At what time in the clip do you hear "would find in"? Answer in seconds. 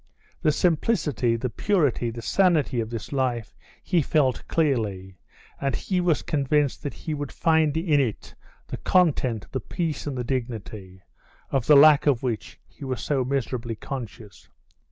7.13-7.99